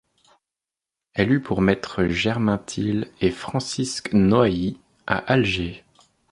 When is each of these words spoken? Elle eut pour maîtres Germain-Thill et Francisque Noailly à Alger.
Elle 1.13 1.31
eut 1.31 1.43
pour 1.43 1.61
maîtres 1.61 2.05
Germain-Thill 2.07 3.11
et 3.19 3.29
Francisque 3.29 4.13
Noailly 4.13 4.79
à 5.05 5.17
Alger. 5.31 5.83